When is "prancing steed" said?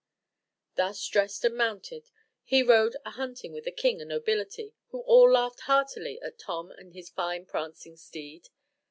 7.45-8.49